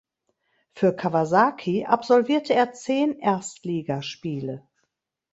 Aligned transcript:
Für 0.73 0.95
Kawasaki 0.95 1.85
absolvierte 1.85 2.55
er 2.55 2.73
zehn 2.73 3.19
Erstligaspiele. 3.19 4.67